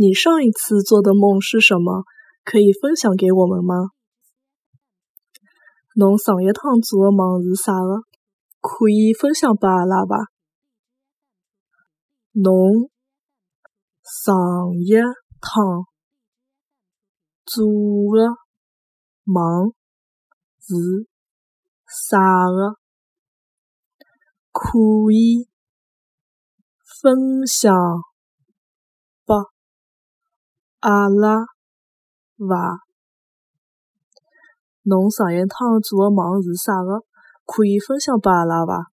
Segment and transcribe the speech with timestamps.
[0.00, 2.04] 你上一次做的梦是什么？
[2.42, 3.90] 可以分享给我们吗？
[5.94, 8.00] 侬上一趟做的梦是啥个？
[8.62, 10.16] 可以分享拨阿拉伐？
[12.32, 12.88] 侬
[14.24, 14.34] 上
[14.72, 14.94] 一
[15.42, 15.84] 趟
[17.44, 17.62] 做
[18.16, 18.36] 的
[19.24, 19.74] 梦
[20.60, 21.06] 是
[22.08, 22.78] 啥个？
[24.50, 24.78] 可
[25.12, 25.46] 以
[27.02, 27.76] 分享
[29.26, 29.50] 拨
[30.80, 31.44] 阿拉
[32.36, 32.80] 伐？
[34.82, 37.04] 侬上一趟做的梦是啥个？
[37.44, 38.89] 可以分享拨阿拉伐？